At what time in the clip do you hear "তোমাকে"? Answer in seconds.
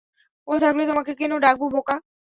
0.89-1.11